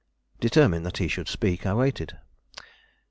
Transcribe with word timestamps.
Determined 0.39 0.83
that 0.87 0.97
he 0.97 1.07
should 1.07 1.27
speak, 1.27 1.63
I 1.67 1.75
waited. 1.75 2.17